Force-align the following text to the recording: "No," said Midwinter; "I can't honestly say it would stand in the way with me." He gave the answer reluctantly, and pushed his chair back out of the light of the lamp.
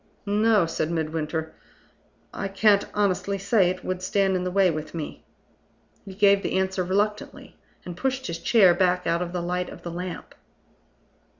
"No," 0.25 0.65
said 0.65 0.89
Midwinter; 0.89 1.53
"I 2.33 2.47
can't 2.47 2.87
honestly 2.95 3.37
say 3.37 3.69
it 3.69 3.85
would 3.85 4.01
stand 4.01 4.35
in 4.35 4.43
the 4.43 4.49
way 4.49 4.71
with 4.71 4.95
me." 4.95 5.23
He 6.05 6.15
gave 6.15 6.41
the 6.41 6.57
answer 6.57 6.83
reluctantly, 6.83 7.55
and 7.85 7.95
pushed 7.95 8.25
his 8.25 8.39
chair 8.39 8.73
back 8.73 9.05
out 9.05 9.21
of 9.21 9.31
the 9.31 9.43
light 9.43 9.69
of 9.69 9.83
the 9.83 9.91
lamp. 9.91 10.33